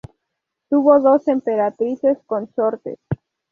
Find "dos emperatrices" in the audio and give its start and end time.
0.99-2.17